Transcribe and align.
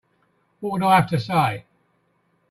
What 0.61 0.71
would 0.71 0.81
I 0.81 0.95
have 0.95 1.09
to 1.11 1.19
say? 1.19 1.65